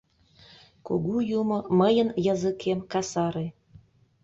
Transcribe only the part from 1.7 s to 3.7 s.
мыйын языкем касаре!